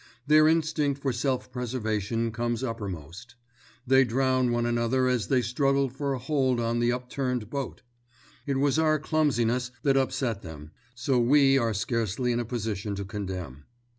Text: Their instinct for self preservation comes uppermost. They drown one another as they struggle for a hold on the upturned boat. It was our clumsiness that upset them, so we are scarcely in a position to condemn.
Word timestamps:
Their 0.25 0.47
instinct 0.47 0.99
for 0.99 1.13
self 1.13 1.51
preservation 1.51 2.31
comes 2.31 2.63
uppermost. 2.63 3.35
They 3.85 4.03
drown 4.03 4.51
one 4.51 4.65
another 4.65 5.07
as 5.07 5.27
they 5.27 5.43
struggle 5.43 5.89
for 5.89 6.13
a 6.13 6.17
hold 6.17 6.59
on 6.59 6.79
the 6.79 6.91
upturned 6.91 7.51
boat. 7.51 7.83
It 8.47 8.57
was 8.57 8.79
our 8.79 8.97
clumsiness 8.97 9.69
that 9.83 9.97
upset 9.97 10.41
them, 10.41 10.71
so 10.95 11.19
we 11.19 11.55
are 11.59 11.75
scarcely 11.75 12.31
in 12.31 12.39
a 12.39 12.45
position 12.45 12.95
to 12.95 13.05
condemn. 13.05 13.65